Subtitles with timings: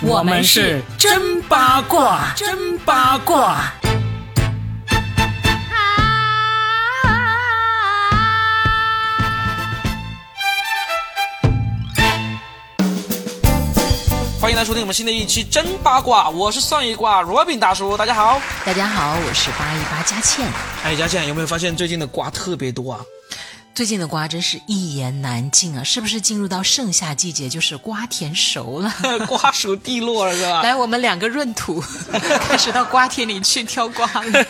[0.00, 3.72] 我们是真八卦，真八卦。
[14.40, 18.38] 欢迎来收听我们新的一期真八卦，我是算一卦 Robin 大叔，大家好。
[18.64, 20.46] 大家好，我是八一八佳倩。
[20.84, 23.00] 哎，佳倩有没有发现最近的瓜特别多啊？
[23.74, 25.82] 最近的瓜真是一言难尽啊！
[25.82, 28.94] 是不是进入到盛夏季节，就是瓜田熟了，
[29.26, 30.62] 瓜熟蒂落了，是吧？
[30.62, 31.82] 来，我们两个闰土
[32.46, 34.46] 开始到瓜田里去挑瓜了。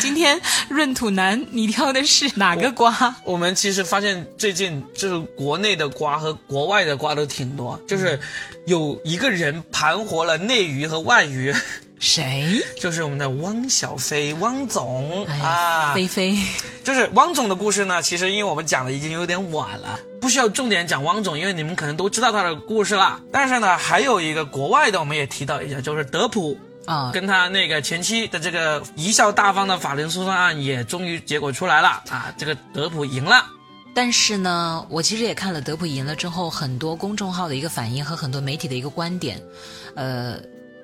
[0.00, 0.40] 今天
[0.70, 3.16] 闰土男，你挑的是哪个瓜？
[3.24, 8.20] 我们其实发现最近就是国内的瓜和国外的瓜都挺多，就是
[8.66, 11.52] 有一个人盘活了内娱和外娱。
[12.00, 12.62] 谁？
[12.78, 16.36] 就是我们的汪小菲，汪总啊，菲菲。
[16.84, 23.20] 就是汪总的故事呢，其实因为我们讲的已经有点晚了，不需要重点讲汪总，因为你们可能都知道他的故事了。
[23.32, 33.44] 但是呢，还有一个国外的，我们也提到一下，就是德普啊，跟他那个前妻的这个贻笑大方的法庭诉讼案也终于结果出来了啊，这个德普赢了。
[33.94, 39.42] 但是呢，我其实也看了德普赢了之后很多公众号的一个反应和很多媒体的一个观点，
[39.96, 40.38] 呃。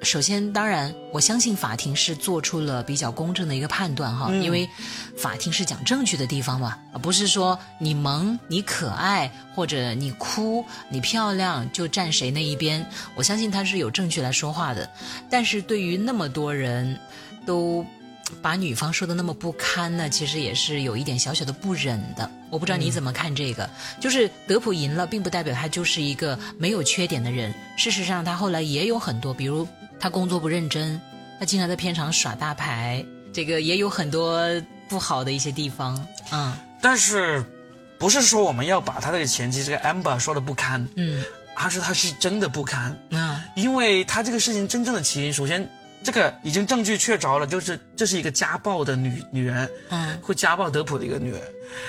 [0.04, 4.68] 首先，当然，我相信法庭是做出了比较公正的一个判断哈，因为
[5.16, 12.86] 法庭是讲证据的地方嘛，而不是说你萌、你可爱或者你哭、你漂亮就站谁那一边。
[13.14, 14.88] 我相信他是有证据来说话的。
[15.30, 16.98] 但是对于那么多人
[17.46, 17.84] 都
[18.42, 22.30] 把女方说的那么不堪呢，其实也是有一点小小的不忍的。
[22.50, 23.68] 我不知道你怎么看这个，
[24.00, 27.54] 就是德普赢了，并不代表他就是一个没有缺点的人。
[27.76, 29.66] 事实上，他后来也有很多，比如。
[30.00, 31.00] 他工作不认真，
[31.38, 33.02] 他经常在片场耍大牌，
[33.32, 34.42] 这个也有很多
[34.86, 36.52] 不好的一些地方，嗯。
[36.82, 37.42] 但是，
[37.96, 41.24] 不是说我们要把他这个前妻这个 Amber 说的不堪，嗯，
[41.56, 45.66] 而是他是真的不堪，嗯，因为他这个事情真正的起因，首先
[46.04, 51.40] 这个已经证据确凿了，就是这是一个家暴的女女人，嗯，会家暴德普的一个女人，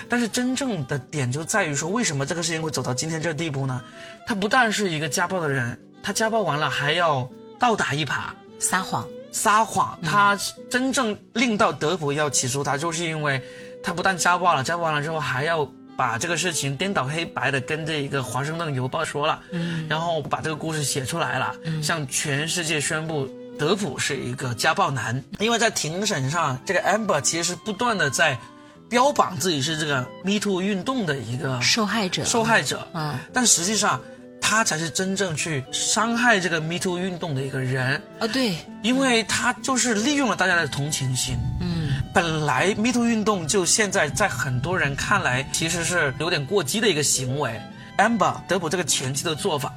[0.09, 3.80] 但是真正的点就在于说，为什么这个事情会走到今天这个地步呢？
[4.25, 7.30] 她不但是一个家暴的人，她家暴完了还要。
[7.58, 8.25] 倒打一耙，
[8.59, 9.98] 撒谎，撒谎。
[10.04, 10.38] 她
[10.70, 13.42] 真正令到德普要起诉她，就是因为
[13.81, 15.66] 她不但家暴了，家暴完了之后还要
[15.96, 23.25] 把这个事情颠倒黑白的跟这一个华盛顿邮报说了，嗯，然后把这个故事写出来了，向全世界宣布
[23.58, 25.24] 德普是一个家暴男。
[25.40, 28.38] 因为在庭审上，这个 Amber 其实是不断的在
[28.90, 34.00] 标榜自己是这个 Me Too 运动的一个受害者，受害者，嗯，但实际上。
[34.48, 38.28] 他才是真正去伤害这个 Me Too 运动的一个人啊！
[38.28, 41.36] 对，因为他就是利用了大家的同情心。
[41.60, 47.60] 嗯，本来 Me Too 运动就现在在很多人看来其实是有点过激的一个行为。
[47.98, 49.74] Amber 德普这个前期的做法，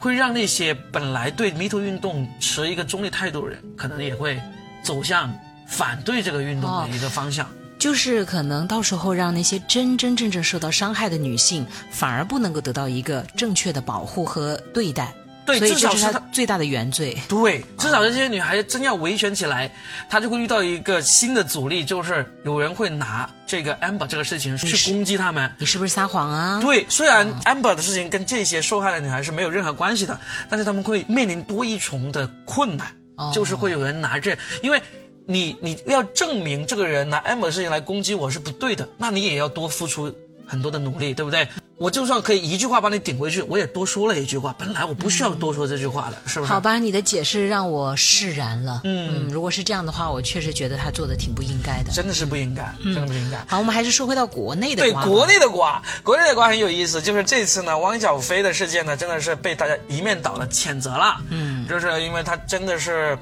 [0.00, 4.40] 会让那些本来对 Me Too 运动持一个中立态度的人，可能也会
[4.82, 5.32] 走向
[5.68, 7.46] 反对这个运动的一个方向。
[7.78, 15.14] 就是可能到时候让那些真真正正受到伤害的女性，反而不能够得到一个正确的保护和对待。
[15.58, 17.16] 对，至少是他最大的原罪。
[17.28, 19.70] 对，至少这些女孩子真要维权起来，
[20.08, 25.50] 她就会遇到一个新的阻力，就是有人会拿这个 Amber 这个事情去攻击他们。
[25.58, 26.60] 你是不是撒谎啊？
[26.60, 30.18] 对，虽然 Amber 的事情跟这些受害的女孩是没有任何关系的，
[30.48, 32.86] 但是他们会面临多一重的困难，
[33.32, 34.80] 就是会有人拿这，因为。
[35.26, 40.12] 你你要证明这个人拿 M 的事情来攻击我是不对的，那你也要多付出
[40.50, 41.46] 很多的努力，对不对？
[41.78, 46.52] 我就算可以一句话把你顶回去，我也多说了一句话，本来我不需要多说这句话的，是不是？
[46.52, 48.82] 好吧，你的解释让我释然了。
[48.84, 53.38] 嗯，如果是这样的话，我确实觉得他做的挺不应该的，真的是不应该，真的不应该。
[53.46, 61.16] 好，我们还是说回到国内的对国内的瓜，国内的瓜很有意思，就是这次呢，汪小菲的事件呢，真的是被大家一面倒的谴责了。
[61.30, 63.16] 嗯，就是因为他真的是，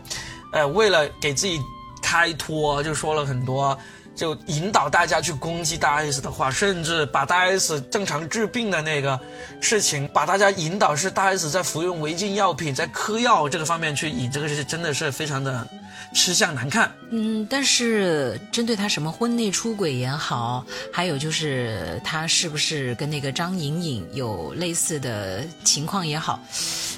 [0.52, 1.60] 呃，为了给自己。
[2.00, 3.76] 开脱就说了很多，
[4.18, 9.18] 就引导大家去攻击大 S 的话，甚至把大 S 正常治病的那个
[9.60, 15.64] 事情，把大家引导是大 S 在服用违禁药品，在嗑药这个方面去引，这个是真的是非常的
[16.12, 16.90] 吃相难看。
[17.10, 26.40] 嗯，但是针对他什么婚内出轨也好，还有就是他是不是跟那个张颖颖有类似的情况也好，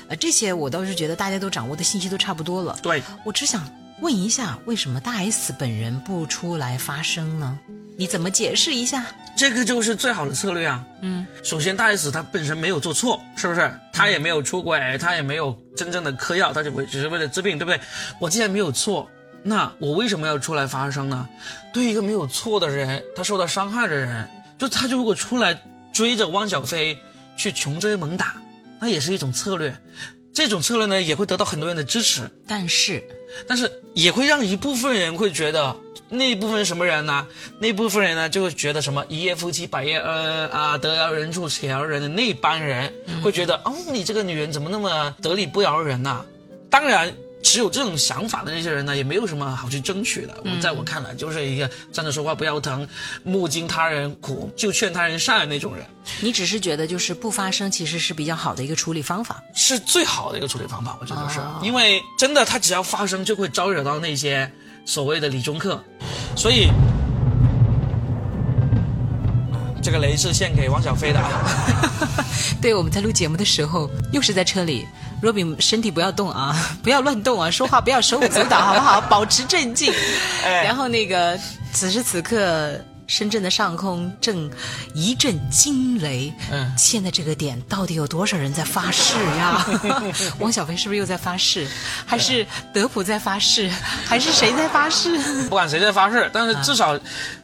[0.08, 2.78] 呃，这些我倒是觉得大家都掌握的信息都差不多了。
[2.82, 3.62] 对我只想。
[4.00, 7.58] 问一下，为什么大 S 本人不出来发声呢？
[7.98, 9.04] 你怎么解释一下？
[9.36, 10.84] 这个就是最好的策略啊。
[11.02, 13.70] 嗯，首先大 S 她本身没有做错，是不是？
[13.92, 17.78] 她也没有出轨，她也没有真正的嗑药，她就为只是为了治病，对不对？
[18.18, 19.06] 我既然没有错，
[19.42, 21.28] 那我为什么要出来发声呢？
[21.72, 24.26] 对一个没有错的人，他受到伤害的人，
[24.58, 25.58] 就他就如果出来
[25.92, 26.98] 追着汪小菲
[27.36, 28.34] 去穷追猛打，
[28.80, 29.76] 那也是一种策略。
[30.32, 33.02] 这种策略呢也会得到很多人的支持，但是
[33.46, 35.76] 但是也会让一部分人会觉得。
[36.12, 37.24] 那一部分什么人呢？
[37.60, 42.92] 那部分人呢，就会觉得什么一夜夫妻百夜恩啊，得饶人处且饶人的那帮人，
[43.22, 46.24] 会觉得哦，你这个女人怎么那么得理不饶人呐？
[46.68, 50.42] 当然，持有这种想法的那些人呢，也没有什么好去争取的。
[50.44, 52.86] 我在我看来，就是一个站着说话不腰疼，
[53.22, 55.84] 目经他人苦，就劝他人善的那种人。
[56.20, 60.96] 你只是觉得就是不发声，其实是比较好的一个处理方法，是最好的一个处理方法。
[61.00, 64.50] 我觉得是因为真的，他只要发声，就会招惹到那些。
[64.86, 65.80] 所谓的理中客，
[66.34, 66.68] 所以
[69.80, 71.28] 这个雷是献给王小飞的啊。
[72.60, 74.88] 对，我们在录节目的时候，又是在车里。
[75.20, 79.00] 若比身体不要动啊， 不要乱动啊，说话不要手舞足蹈， 好不好？
[79.02, 79.92] 保持镇静。
[80.42, 81.38] 然后那个，
[81.72, 82.80] 此时此刻。
[83.10, 84.48] 深圳的上空正
[84.94, 89.66] 一阵惊雷，嗯，现在这个点到底有多少人在发誓呀？
[90.38, 91.66] 汪小菲是不是又在发誓？
[92.06, 93.68] 还是德普在发誓？
[94.06, 95.18] 还是谁在发誓？
[95.42, 96.96] 不管谁在发誓，但是至少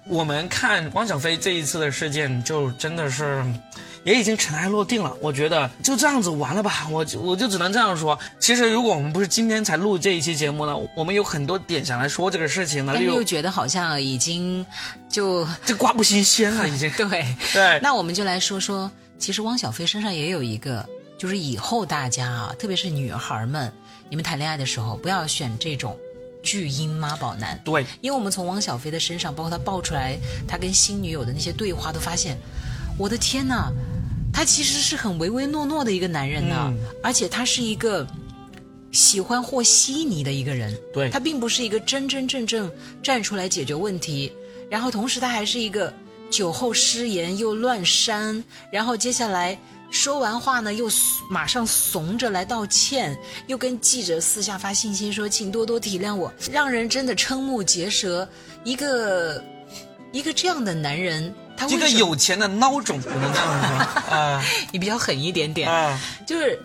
[0.04, 3.44] 我们看汪小菲这一次的事件，就真的是。
[4.06, 8.16] 也已经尘埃落定了，我觉得就这样子完了吧，我我就只能这样说。
[8.38, 12.92] 其实如果我们不是今天才录这一期节目呢，我们有很多点想来说这个事情呢。
[12.94, 14.64] 但又觉得好像已经
[15.08, 16.88] 就这瓜不新鲜了， 已经。
[16.92, 17.80] 对对。
[17.82, 18.88] 那我们就来说说，
[19.18, 20.88] 其实汪小菲身上也有一个，
[21.18, 23.72] 就是以后大家啊，特别是女孩们，
[24.08, 25.98] 你们谈恋爱的时候不要选这种
[26.44, 27.60] 巨婴妈宝男。
[27.64, 30.16] 对，因为我们从汪小菲的身上，包括他爆出来
[30.46, 32.38] 他跟新女友的那些对话，都发现，
[32.98, 33.72] 我的天呐！
[34.32, 36.72] 他其实是很唯唯诺诺的一个男人呢，
[37.02, 38.06] 而且他是一个
[38.92, 40.78] 喜欢和稀泥的一个人。
[40.92, 42.70] 对，他并不是一个真真正正
[43.02, 44.30] 站出来解决问题。
[44.68, 45.90] 然后同时他还是一个
[46.30, 49.58] 酒后失言又乱删，然后接下来
[49.90, 50.86] 说完话呢又
[51.30, 53.16] 马上怂着来道歉，
[53.46, 58.28] 又跟记者私下发信息说请多多体谅我，让人真的瞠目结舌。
[58.64, 59.42] 一个
[60.16, 61.34] 一个这样的男人。
[61.66, 64.44] 这个有钱的孬种，不能这样说 啊！
[64.72, 66.60] 你比较狠一点点啊，就是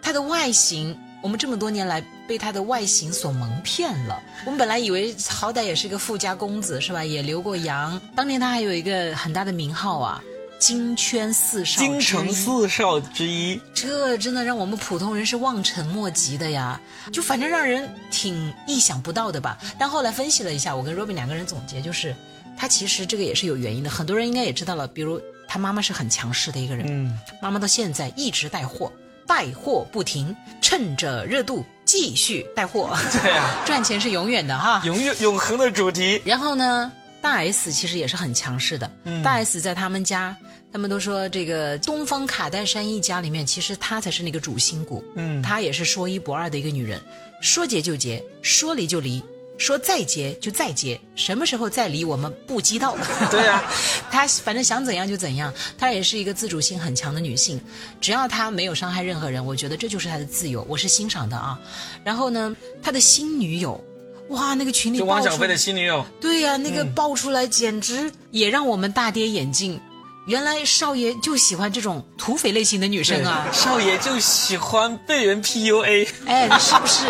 [0.00, 4.16] 他的外形，我们这么多年来被他的外形所蒙骗了。
[4.46, 7.04] 我们本来以为好歹也是个富家公子，是吧？
[7.04, 10.22] 也留过洋，当年他还有一个很大的名号啊，
[10.60, 13.60] 金圈四少，京城四少之一。
[13.74, 16.80] 这真的让我们普通人是望尘莫及的呀，
[17.12, 19.58] 就反正让人挺意想不到的吧。
[19.76, 22.14] 但后来分析了一下，我跟 Robin 两个人总结就是。
[22.58, 24.88] 他其实这个也是有原因的，很多人应该也知道了。
[24.88, 28.92] 比如他妈妈是很强势的一个人，嗯，妈妈到现在一直带货，
[29.26, 32.94] 带货不停，趁着热度继续带货。
[33.22, 36.20] 对呀， 赚钱是永远的哈，永远永恒的主题。
[36.24, 36.90] 然后呢，
[37.22, 38.90] 大 S 其实也是很强势的。
[39.04, 40.36] 嗯大 S 在他们家，
[40.72, 45.02] 他们都说这个东方卡戴珊一家里面，其实她才是那个主心骨。
[45.14, 47.00] 嗯，她也是说一不二的一个女人，
[47.40, 49.22] 说结就结，说离就离。
[49.58, 52.96] 说再结就再结，什么时候再离我们不知道。
[53.30, 53.62] 对呀，
[54.10, 57.60] 她反正想怎样就怎样，她也是一个自主性很强的女性，
[58.00, 61.58] 只要她没有伤害任何人，我觉得这就是她的自由，我是欣赏的啊。
[62.04, 63.84] 然后呢，他的新女友，
[64.28, 69.80] 哇，那个群里就汪小菲的新女友，对呀，那个爆出来简直也让我们大跌眼镜。
[70.26, 77.06] 原来少爷就喜欢这种土匪类型的女生啊，少爷就喜欢被人 PUA，哎，是不是？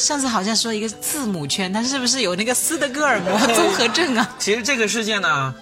[0.00, 4.28] 上次好像说一个字母圈，他是不是有那个斯德哥尔摩综合症啊？
[4.40, 5.54] 其实这个事件呢，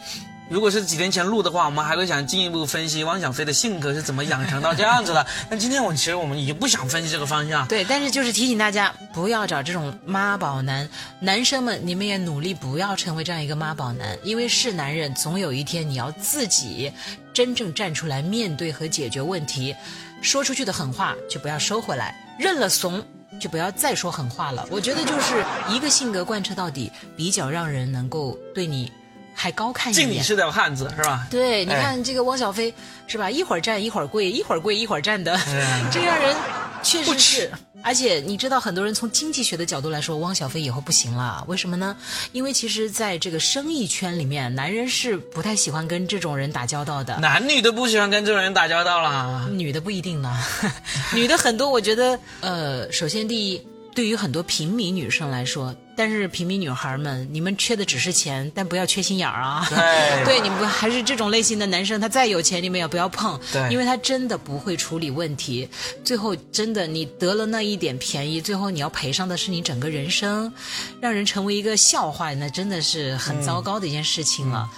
[0.49, 5.27] 如果是几年前录的话，我们还会想进一步分析汪小菲的性格是怎么养成到这样子的。
[5.51, 7.67] 但今天我其实我们已经不想分析这个方向。
[7.67, 10.89] 对，但是就是提醒大家不要找这种妈宝男，
[11.21, 16.93] 男生们你们也努力不要成为这样一个妈宝男，因为是男人，总有一天你要自己
[17.35, 19.75] 真正站出来面对和解决问题，
[20.23, 23.05] 说出去的狠话就不要收回来，认了怂。
[23.38, 24.66] 就不要再说狠话了。
[24.71, 28.92] 我觉得就是一个性格贯彻到底，比较让人能够对你
[29.35, 30.07] 还高看一眼。
[30.07, 31.26] 敬你是条汉子，是吧？
[31.30, 32.73] 对，你看这个汪小菲，
[33.07, 33.30] 是吧？
[33.30, 35.38] 一会儿站一会儿跪，一会儿跪一会儿站的，
[35.92, 36.37] 这让人
[36.83, 37.50] 确实是。
[37.83, 41.45] 而且你知道，很多人从经济学的角度来说，汪小菲以后不行了。
[41.49, 41.97] 为什么呢？
[42.33, 47.19] 因为其实在这个生意圈里面，男人是不太喜欢跟这种人打交道的。
[47.19, 49.49] 男女都不喜欢跟这种人打交道啦。
[49.51, 50.37] 女的不一定呢，
[51.15, 51.71] 女的很多。
[51.71, 53.63] 我觉得，呃，首先第一。
[53.95, 59.67] 对于很多平民女生来说，但是平民女孩们，你们缺的只是钱，但不要缺心眼儿啊！
[59.69, 65.69] 对， 对，你们还是这种类型的男生，他再有钱，你们也不要碰，对，因为他真的不会处理问题，
[66.05, 70.52] 最后真的你得了那一点便宜，最后你要赔上的是你整个人生，
[71.00, 74.71] 让人成为一个笑话，那真的是很糟糕的一件事情了。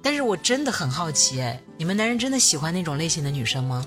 [0.00, 3.84] 但是我真的很好奇，哎，你们男人真的喜欢那种类型的女生吗？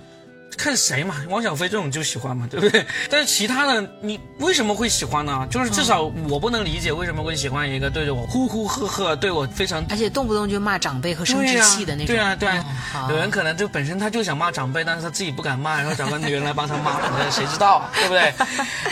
[0.57, 2.85] 看谁嘛，汪小菲这种就喜欢嘛，对不对？
[3.09, 5.47] 但是其他的你为什么会喜欢呢？
[5.49, 12.15] 就是至少我不能理解为什么会喜欢一个对着我呼呼喝喝，对我非常而且动不动就骂长辈和生殖器的那种。
[12.15, 16.99] 对啊，对啊，好有人可能就本身他就想骂长辈，但是他自己不敢骂，然后找个女人来帮他骂，
[17.31, 18.33] 谁知道啊， 对不对？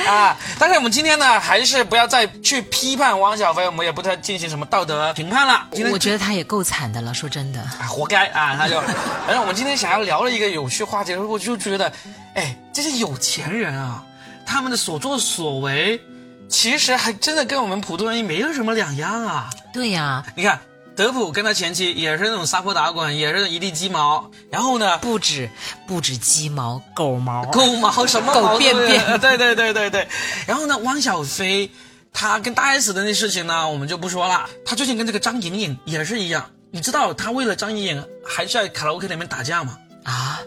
[0.07, 0.35] 啊！
[0.57, 5.67] 但是我们今天呢，还是不要再去批判汪小菲，我们也不太进行什么道德评判了。
[5.71, 7.59] 今天我觉得他也够惨的了，说真的。
[7.59, 8.55] 啊，活该啊！
[8.55, 11.91] 他就，反正我们今天想要聊了一个有趣话题，我就觉得，
[12.35, 14.05] 哎，这些有钱人啊，
[14.45, 15.99] 他们的所作所为，
[16.47, 19.49] 其实还真的跟我们普通人没有什么两样啊。
[19.73, 20.59] 对呀，你看，
[20.95, 25.49] 德普跟他前妻也是那种撒泼打滚，也是一地鸡毛，然后呢，不止
[25.87, 30.07] 不止鸡毛，狗毛，狗毛什么狗便便对对对对对。
[30.45, 31.71] 然后呢，汪小菲
[32.13, 34.47] 他跟大 S 的那事情呢，我们就不说了。
[34.63, 39.77] 他最近跟这个张颖颖也是一样，你知道他为了张颖颖还在卡拉 OK 里面打架吗？
[40.05, 40.39] 啊，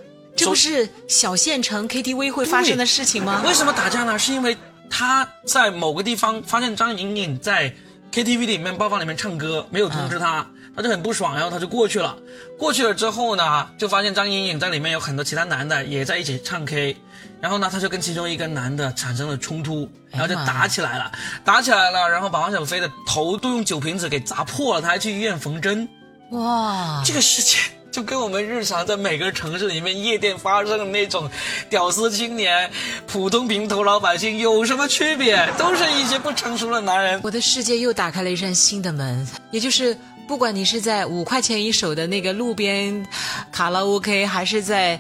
[0.43, 3.43] 这不是小县城 KTV 会发生的事情吗？
[3.47, 4.19] 为什么打架呢？
[4.19, 4.57] 是因为
[4.91, 7.75] 他在某个地方发现张莹颖在
[8.13, 10.47] KTV 里面包房里面唱歌，没有通知他，
[10.77, 12.17] 他就很不爽，然后他就过去了。
[12.59, 16.95] 过去了之后呢，就发现张莹颖在里面有很多其他男的也在一起唱 K，
[17.41, 21.11] 然后呢，他就跟其中一个男的产生了冲突，然后就打起来了，
[21.43, 25.89] 打起来了，然后把王小飞的头都用酒瓶子给砸破了，他还去医院缝针。
[26.33, 31.31] 哇，这个事情就跟我们日常在每个城市里面夜店发生的那种
[31.69, 32.69] 屌丝青年、
[33.07, 35.47] 普通平头老百姓有什么区别？
[35.59, 37.21] 都是一些不成熟的男人。
[37.23, 39.95] 我的世界又打开了一扇新的门，也就是
[40.27, 43.07] 不管你是在五块钱一首的那个路边
[43.53, 44.99] 卡拉 OK，还是在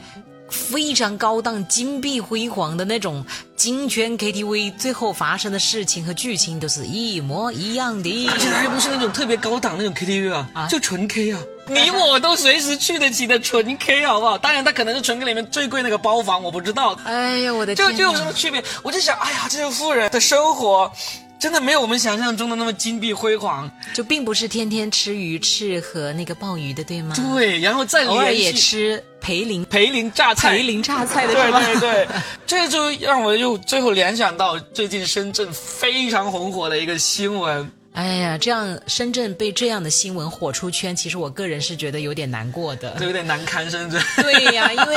[0.51, 3.25] 非常高档、金碧辉煌的那种
[3.57, 8.29] 金圈 KTV，最后发生的事情和剧情都是一模一样的。
[8.29, 14.37] 而且还不是那种特别高档那种 KTV 啊，啊就纯 K 啊，你我都随时去得起的纯 K，好不好？
[14.37, 16.99] 当然，它可能是纯 K 里面最贵那个包房，我不知道。
[17.05, 17.93] 哎呀，我的天哪！
[17.93, 18.63] 这这有什么区别？
[18.83, 20.91] 我就想，哎呀，这些富人的生活
[21.39, 23.71] 真的没有我们想象中的那么金碧辉煌。
[23.95, 27.15] 就并不是天天吃鱼翅和那个鲍鱼的，对吗？
[27.17, 31.51] 对，然后再偶尔也吃培林培林榨菜，培林榨菜的对？
[31.51, 32.09] 对对，
[32.47, 37.71] 这就让我又最后联想到最近深圳非常红火的一个新闻。
[37.93, 42.97] 哎呀，这样深圳被这样的新闻火出圈，其实我个人是觉得有点难过的。
[42.99, 44.03] 这有点难堪，深圳。
[44.17, 44.97] 对呀，因为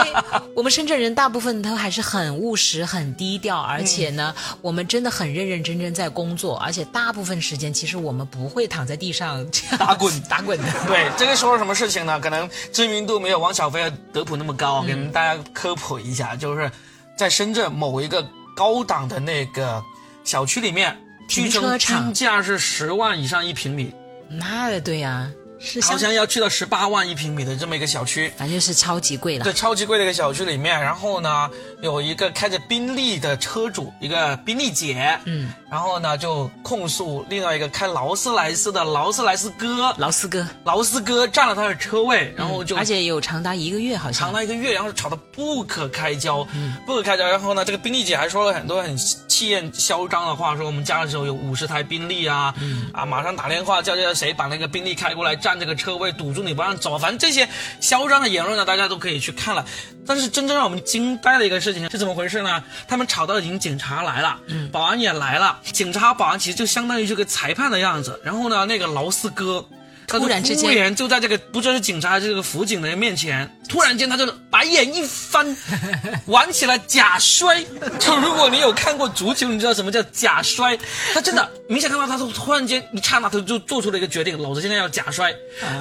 [0.55, 10.65] 我们深圳人大部分都还是很务实、很低调，而且呢，我们真的很认认真真在工作，而且大部分时间其实我们不会躺在地上这样打滚打滚的。
[10.87, 12.17] 对，这个说了什么事情呢？
[12.21, 16.71] 可能知名度没有王小飞和德普那么高，给大家科普一下，就是
[17.17, 18.25] 在深圳某一个
[18.55, 19.83] 高档的那个
[20.23, 22.03] 小区里面，停据称车场。
[22.05, 23.94] 均价是十万以上一平米，
[24.29, 25.29] 那对呀，
[25.60, 28.32] 是好像要去到十八万一平米的这么一个小区。
[28.38, 29.53] 反正是超级贵了对，。
[29.53, 31.50] 超级贵的一个小区里面，然后呢，
[31.82, 47.25] 有一个开着宾利的车主，一个宾利姐，嗯，然后呢就控诉另外一个开劳斯莱斯的劳斯莱斯哥，劳斯哥，劳斯哥占了他的车位，然后就而且有长达一个月，好像长达一个月，然后吵得不可开交，嗯不可开交。
[47.27, 48.96] 然后呢，这个宾利姐还说了很多很
[49.36, 56.98] 气焰嚣张的话，说我们家的时候有五十台宾利啊，嗯啊，马上打电话叫叫谁把那个宾利开过来占这个车位，堵住你不让走。
[56.98, 57.46] 反正这些
[57.82, 59.65] 嚣张的言论呢，大家都可以去看了。
[60.08, 62.63] 但是真正让我们惊呆的一个事情是怎么回事呢？
[62.88, 68.18] 他们吵到已经警察来了，嗯保安也来了，警察保安其实就相当于这个裁判的样子。
[68.24, 69.65] 然后呢，那个劳斯哥。
[70.07, 75.55] 突然之间就在这个不知道是警察还是这个辅警的面前，突然间他就白眼一翻，
[76.27, 77.63] 玩起了假摔。
[78.00, 80.77] 就如果你有看过足球，你知道什么叫假摔？
[81.13, 85.33] 他真的明显看到他突突然间一刹那，他就做出了一个决定，老子现在要假摔，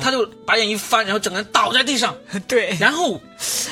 [0.02, 2.16] 他就白眼一翻，然后整个人倒在地上。
[2.48, 3.20] 对然后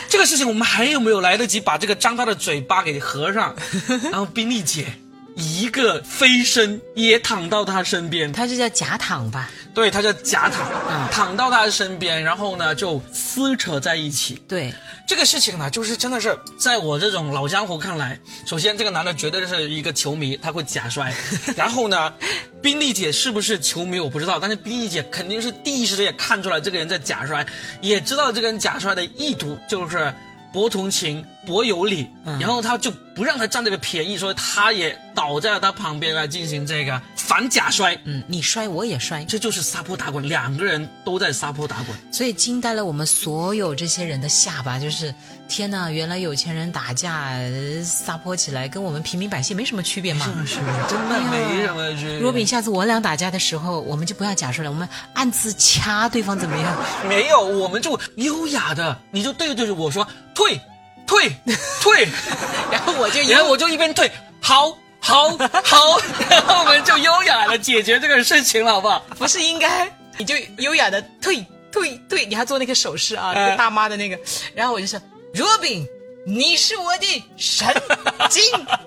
[0.08, 3.54] 这个事情我们还有没有来得及把这个张大的嘴巴给合上？
[4.10, 4.86] 然后宾利姐
[5.34, 9.50] 一个飞身也躺到他身边，他是叫假躺吧？
[9.74, 14.34] 对，他叫假躺，躺到他的身边，然后呢就撕扯在一起。
[14.46, 14.72] 对，
[15.08, 21.14] 这个事情呢，就是真的是在我这种老江湖看来，首先这个男的绝对是一个球迷，他会假摔。
[21.56, 22.12] 然后呢，
[22.60, 27.46] 宾利姐是不是球迷我不知道，但是宾利姐肯定是第一时间也看出来这个人在假摔，
[27.80, 30.12] 也知道这个人假摔的意图就是
[30.52, 37.98] 博同情、博有理，然后他就不让他占这个便宜，所以他也倒在了他旁边来进行这个反假摔。
[38.04, 41.96] 嗯，你摔我也摔，这就是撒泼打滚，两个人都在撒泼打滚。
[42.12, 45.14] 所以惊呆了我们所有这些人的下巴，就是
[45.48, 50.26] 天呐，原来有钱人打架呃撒泼起来，跟我们平民百姓没什么区别嘛。
[50.46, 50.56] 是
[50.88, 52.18] 真的没什么区别。
[52.18, 56.76] 若比下次我俩打架的时候，我们就不要假摔了，我们暗自掐对方怎么样？
[57.08, 60.60] 没有，我们就优雅的，你就对对着我说退。
[61.04, 61.30] 退
[61.82, 62.08] 退，
[62.70, 64.10] 然后我就然后我就一边退，
[64.40, 64.70] 好
[65.00, 65.30] 好
[65.64, 65.98] 好，
[66.30, 69.04] 然后 我们就优雅的解决这个事情了，好不好？
[69.18, 74.16] 不是应该你就优雅的退退退，你还做那个手势啊，那个大妈的那个，
[74.54, 74.98] 然后我就说
[75.34, 75.84] Robin。
[76.24, 77.66] 你是我的神
[78.30, 78.42] 经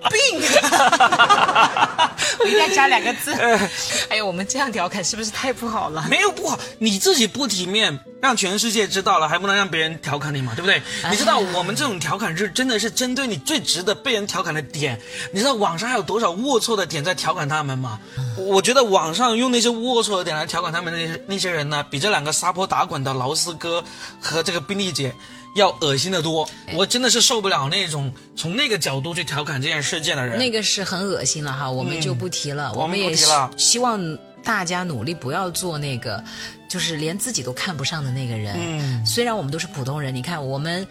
[0.10, 0.42] 病，
[2.39, 3.34] 我应该加两个字。
[4.08, 6.06] 哎呦，我们这样调侃是不是太不好了？
[6.10, 10.82] 没有不好，你自己不体面，让全世界知道了，还不能让别人调侃你嘛，对不对？
[11.12, 14.98] 你知道我们这种调侃是真的是针对你最值得被人调侃的点。
[15.34, 18.00] 你知道网上还有多少龌龊的点在调侃他们吗？
[18.38, 23.84] 我觉得网上用那些龌龊的点来调侃他们那些那些人呢，比这两个撒泼打滚的劳斯哥
[24.22, 25.13] 和这个宾利姐。
[25.55, 30.38] 要恶心的多，我真的是受不了那种从那个角度去调侃这件事件的人。
[30.38, 32.74] 那个是很恶心了哈，我们就不提了。
[32.74, 33.15] 我们也
[33.57, 36.24] 希望大家努力不要做那个，
[36.69, 38.55] 就是连自己都看不上的那个人。
[38.59, 40.85] 嗯，虽然我们都是普通人，你看我们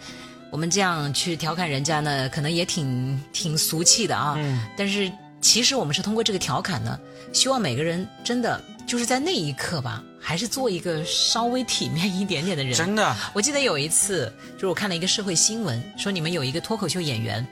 [0.49, 4.33] 我们这样去调侃人家呢，可能也挺挺俗气的啊。
[4.37, 5.11] 嗯，但是
[5.41, 6.99] 其实我们是通过这个调侃呢，
[7.31, 10.03] 希望每个人真的就是在那一刻吧。
[10.27, 12.73] 还是做一个稍微体面一点点的人。
[12.73, 17.45] 真的，我记得有一次，就是我看了一个社会新闻，说你们有一个脱口秀演员，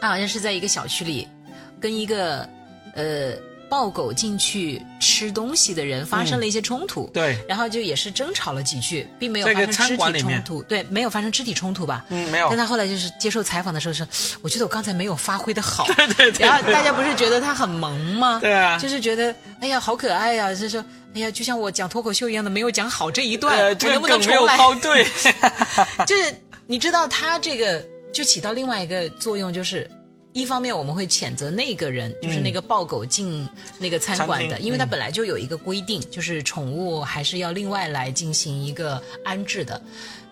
[0.00, 1.28] 他好像是在一个小区里，
[1.78, 2.48] 跟一个
[2.94, 3.34] 呃
[3.72, 7.08] 抱狗进去吃东西的人发生了一些冲突。
[7.14, 7.38] 对。
[7.48, 10.62] 然后就也是争吵了几句，并没有发生肢体冲突。
[10.64, 12.04] 对，没有发生肢体冲突吧？
[12.10, 12.48] 嗯，没有。
[12.50, 14.06] 但他后来就是接受采访的时候说
[14.42, 15.86] ：“我觉得我刚才没有发挥的好。
[15.96, 16.46] ”对对对。
[16.46, 18.38] 然后大家不是觉得他很萌吗？
[18.44, 18.76] 对啊。
[18.76, 20.84] 就是觉得哎呀好可爱呀，就是说。
[21.14, 24.56] 哎呀，就像我讲脱口秀一样的，没有讲好这一段，能不能重来？
[24.80, 25.04] 对，
[26.06, 26.34] 就是
[26.66, 29.86] 你知道他这个就起到另外一个作用，就是
[30.32, 33.48] 一方面我们会谴责那个人，就是那个抱狗进
[33.78, 39.80] 那个餐馆的，因为他本来就有一个规定，就是宠物还是要另外来进行一个安置的。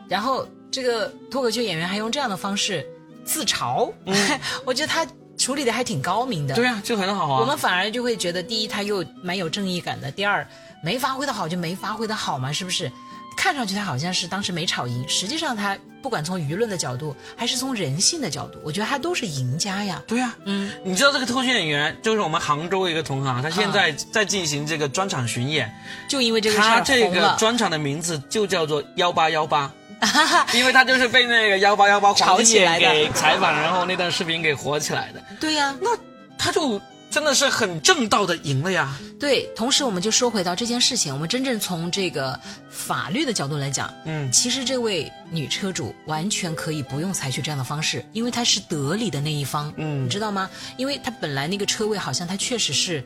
[0.09, 2.87] 然后这个脱口秀演员还用这样的方式
[3.25, 3.93] 自嘲，
[4.65, 5.07] 我觉得他。
[5.39, 7.41] 处理的还挺高明的，对啊，就很好啊。
[7.41, 10.47] 我们反而就会觉得，第一他又蛮有正义感的，第二
[10.85, 12.93] 没发挥的好就没发挥的好嘛，是不是？
[13.39, 20.03] 看上去他好像是当时没吵赢，实际上他不管从舆论的角度，还是从人性的角度，我觉得他都是赢家呀。
[20.07, 25.73] 对呀，嗯，你知道这个脱口秀演员就是我们杭州一个同行，他现在在进行这个专场巡演，
[26.09, 29.71] 就因为这个他这个专场的名字就叫做幺八幺八。
[30.55, 35.23] 因为他就是被那个幺八幺八黄金眼给采访，然后那段视频给火起来的。
[35.39, 35.91] 对呀，那
[36.39, 36.81] 他就
[37.11, 38.97] 真的是很正道的赢了呀。
[39.19, 42.39] 对，同时我们就说回到这件事情，我们真正从这个
[42.71, 50.49] 法律的角度来讲，嗯，其实这位女车主完全可以不用采取这样的方式，因为她是得理的那一方，嗯，你知道吗？
[50.77, 53.05] 因为她本来那个车位好像她确实是。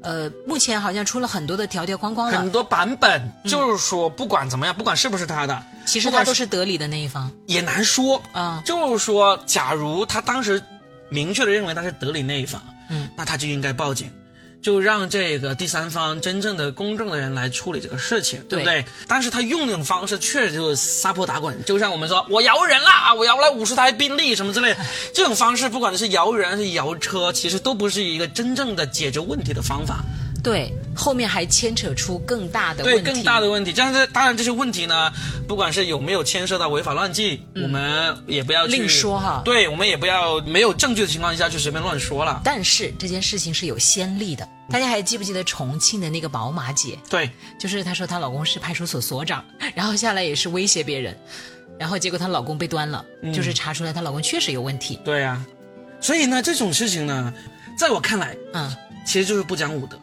[0.00, 8.62] 呃，目前好像出了很多的条条框框，很多版本，就是说不管怎么样，不管是不是他的，其实他都是得理的那一方，也难说啊。
[8.64, 10.62] 就是说，假如他当时
[11.08, 12.74] 明确的认为他是得理那一方，嗯，
[13.18, 14.10] 那他就应该报警。
[14.60, 18.84] 就让这个第三方真正的公正的人来处理这个事情，对不对？
[19.06, 24.74] 但是他用那种方式确实就是撒泼打滚，就像我们说我摇人啦，我摇来五十台宾利什么之类，
[25.14, 30.00] 这种方式不管是摇人还是摇车，其实都不是一个真正的解决问题的方法。
[30.48, 33.72] 对，后面还牵扯出更大的对更大的问题。
[33.76, 35.12] 但是当然这些问题呢，
[35.46, 39.42] 不管是有没有牵涉到违法乱纪，我们也不要另说哈。
[39.44, 42.40] 对，我们也不要没有证据的情况下去随便乱说了。
[42.42, 46.98] 但是这件事情是有先例的，大家还记不记得重庆的那个宝马姐？
[47.10, 47.30] 对，
[47.60, 49.44] 就是她说她老公是派出所所长，
[49.76, 51.14] 然后下来也是威胁别人，
[51.78, 54.98] 然后结果她老公被端了，就是查出来她老公确实有问题。
[55.04, 55.44] 对呀，
[56.00, 57.32] 所以呢，这种事情呢，
[57.78, 59.98] 在我看来，嗯，其实就是不讲武德。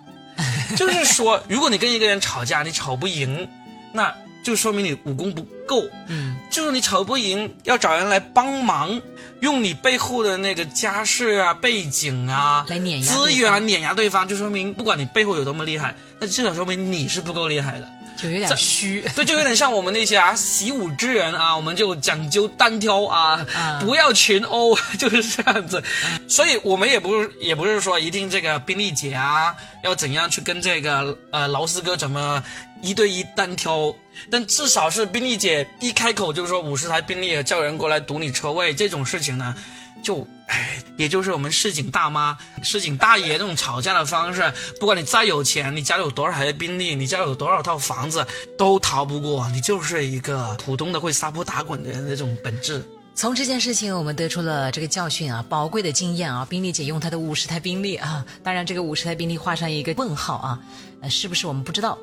[0.75, 3.47] 就是说，如果你跟一个人吵架，你吵不赢，
[3.93, 5.83] 那就说明你武功不够。
[6.07, 9.01] 嗯，就是你吵不赢，要找人来帮忙，
[9.41, 17.89] 用你背后的那个家世啊、背景啊、来碾压资源啊碾压对方，就说明不管你背后有多么厉害，那至少说明你是不够厉害的。
[18.15, 23.45] 就有点虚，对，就有点像我们那些啊习武之人啊，我们就讲究单挑啊，
[23.81, 25.83] 不要群殴， 就是这样子。
[26.27, 32.43] 所以我们也不是也不是说一定这个宾利姐啊要怎样去跟这个呃劳斯哥怎么
[32.81, 33.93] 一对一单挑，
[34.31, 39.55] 但至少是宾利姐一开口就是说五十台宾利叫人过来堵你车位这种事情呢。
[40.03, 48.25] 就哎，也就是我们市井大妈、市井大爷那种吵架的方式，不管你再有钱，你家里有多少台宾利，你家里有多少套房子，
[48.57, 49.49] 都逃不过。
[49.49, 52.83] 你就是一个普通的会撒泼打滚的人那种本质。
[53.15, 56.45] 从这件事情，我们得出了这个教训啊，宝贵的经验啊。
[56.47, 60.59] 宾利姐用她的五十台宾利啊，当然这个五十台宾利画上一个问号啊，
[61.01, 61.97] 呃，是不是我们不知道？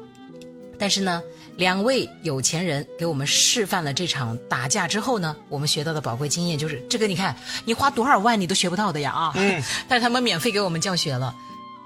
[0.79, 1.23] 但是呢，
[1.57, 9.33] 两位有钱人给我们示范了这场打架之后呢，我们学到的宝贵经验就是，这个你看，你花多少万你都学不到的呀啊！
[9.37, 11.35] 嗯， 但是他们免费给我们教学了。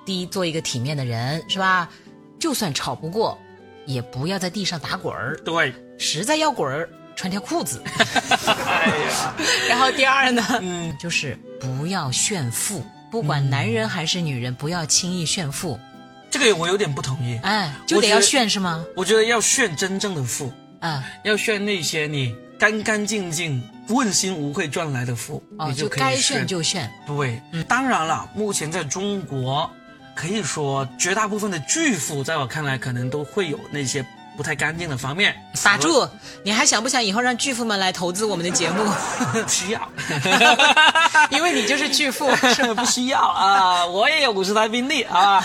[0.04, 1.88] 第一，做一个体面的人，是吧？
[2.38, 3.36] 就算吵不过，
[3.86, 5.36] 也不要在地上打滚儿。
[5.44, 7.82] 对，实在要滚儿，穿条裤子。
[7.84, 9.34] 哎呀，
[9.68, 15.76] 然后第二呢，嗯，就是不要炫富，不管男人还是女人，不要轻易炫富。
[16.38, 17.38] 这个我有点不同意。
[17.42, 18.84] 哎，就得要炫是吗？
[18.94, 26.90] 我觉得要炫真正的富，啊，要炫那些你干干净净、问心无愧赚来的富，哦，你可以就该炫就炫。
[27.06, 29.70] 对，当然了，目前在中国，
[30.14, 34.04] 可以说绝大部分的巨富，在我看来，可能都会有那些
[34.36, 35.34] 不太干净的方面。
[35.64, 36.06] 打住！
[36.42, 38.84] 你还想不想以后让巨富们来投资我们的节目？
[39.42, 39.80] 不需要，
[41.30, 42.28] 因为你就是巨富，
[42.76, 43.84] 不需要啊！
[43.86, 45.44] 我也有五十台宾利啊，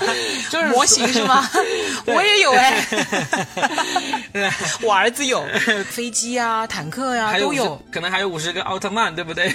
[0.50, 1.50] 就是模型是吗？
[2.06, 2.84] 我也有哎，
[4.82, 5.46] 我儿子有
[5.90, 9.54] 飞机啊、坦克呀、还有50都有，可能还有五十个奥特曼，对不对？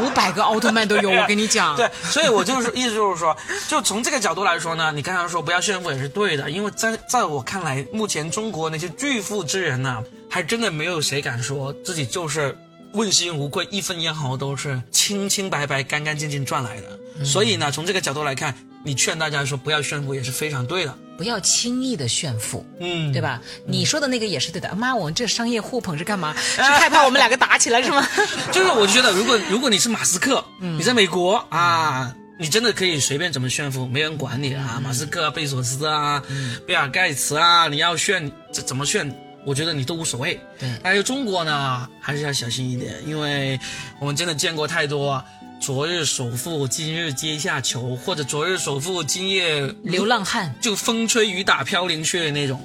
[0.00, 1.10] 五百个奥特曼都有。
[1.10, 3.36] 我跟你讲，对，所以我就是意思就是说，
[3.68, 12.56] 就从这个角度来说呢，你刚才说不要炫富也是对的，因为在在我看来，目前中国那些巨富之人呢、还真的没有谁敢说自己就是
[12.92, 17.24] 问心无愧，一分一毫都是清清白白、干干净净赚来的。
[17.24, 20.98] 所以呢，从这个角度来看，你劝大家说不要炫富也是非常对的。
[21.16, 22.64] 不要轻易的炫富。
[22.80, 23.20] 嗯，对？
[23.20, 23.38] 吧？
[23.66, 24.74] 你说的那个也是对的。
[24.74, 26.34] 妈，我们这商业互捧是干嘛？
[26.40, 28.06] 是害怕我们两个打起来是吗？
[28.50, 34.80] 就是我觉得，如果如果你是马斯克，你在美国啊，你真的可以随便怎么炫富，没人管你啊。
[34.82, 36.22] 马斯克、啊、贝索斯啊、
[36.66, 40.40] 比尔盖茨啊，你要炫怎怎么炫，我觉得你都无所谓。
[40.58, 43.60] 对但是中国呢，还是要小心一点，因为
[43.98, 45.22] 我们真的见过太多。
[45.60, 50.54] 昨日首富，今日阶下囚，或者昨日首富，今夜流浪汉。
[50.62, 52.58] 就风吹雨打飘零去的那种。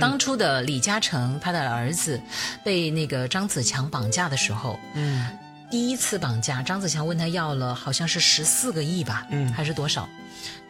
[0.00, 2.20] 当初的李嘉诚，他的儿子
[2.64, 5.24] 被那个张子强绑架的时候，嗯
[5.72, 10.06] 第一次绑架，张子强问他要了好像是十四个亿吧，嗯还是多少？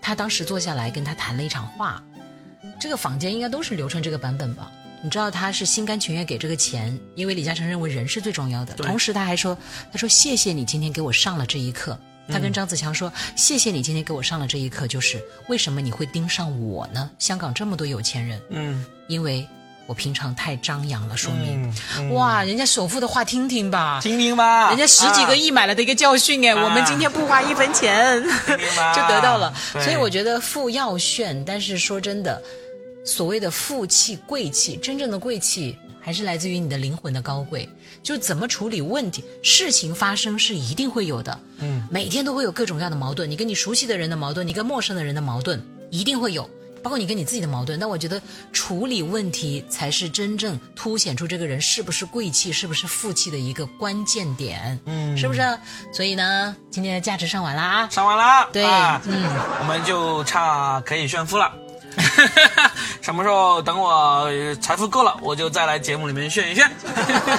[0.01, 2.01] 他当时坐下来跟他谈了一场话，
[2.79, 4.71] 这个坊间应该都是流传这个版本吧？
[5.03, 8.75] 你知道他是心甘情愿给这个钱，因为李嘉诚认为人是最重要的。
[8.75, 9.59] 同时他还说，
[9.91, 11.99] 他说谢谢你今天给我上了这一课。
[12.29, 17.11] 他跟张子强说：“谢谢你今天给我上了这一课，就是为什么你会盯上我呢？
[17.19, 19.45] 香港这么多有钱人，嗯，因为
[19.87, 21.63] 我平常太张扬了，说明。
[21.63, 22.15] 嗯嗯。
[22.15, 26.65] 哇，人家首富的话听听吧，听听吧，人家十几个亿买来的一个教训哎，啊。
[26.65, 28.23] 我们今天不花一分钱。
[28.95, 29.53] 就得到了。
[29.75, 32.41] 所以我觉得富要炫，但是说真的，
[33.05, 37.69] 所谓的富气贵气，真正的贵气还是来自于你的灵魂的高贵。
[38.03, 46.49] 就怎么处理问题，事情发生是一定会有的，嗯，每天都会有各种各样的矛盾，你跟你熟悉的人的矛盾，你跟陌生的人的矛盾，一定会有。
[46.83, 48.21] 包括你跟你自己的矛盾，但我觉得
[48.53, 55.17] 处理问题才是真正凸显出这个人是不是贵气、是不是富气的一个关键点，嗯。
[55.17, 55.41] 是不是？
[55.93, 58.65] 所以呢，今天的价值上完了啊，上完了，对。
[58.65, 59.23] 啊嗯。
[59.61, 61.53] 我们就差可以炫富了。
[63.01, 64.29] 什么时候等我
[64.61, 66.71] 财富够了，我就再来节目里面炫一炫。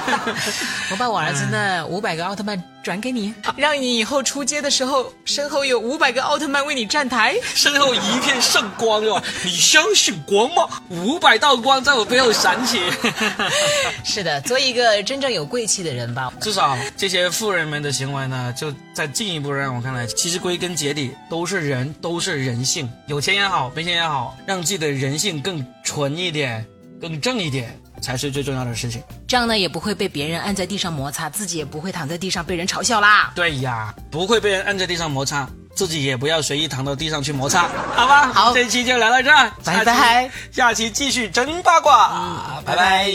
[0.90, 7.34] 我把我儿子那五百个奥特曼转给你，让你以后出街的时候身后有五百个奥特曼为你站台。
[7.54, 10.68] 身后一片圣光哟，你相信光吗？
[10.88, 12.80] 五百道光在我背后闪起。
[14.04, 16.32] 是的，做一个真正有贵气的人吧。
[16.40, 22.90] 至少这些富人们的行为呢，就在进一步让我看来，其实归根结底都是人，都是人性。
[23.06, 26.64] 有钱也好，没钱也好，让自己的人性更纯一点，
[27.00, 29.02] 更正一点，才是最重要的事情。
[29.26, 33.32] 这样呢，也不会被别人按在地上摩擦，自己也不会躺在地上被人嘲笑啦。
[33.34, 38.32] 对呀，不会被人按在地上摩擦，自己也不要随意躺到地上去摩擦，好吧？
[38.32, 38.52] 好。
[38.52, 39.94] 这期就聊到这儿，拜拜。
[39.94, 43.10] 下期，下期继续真八卦，拜拜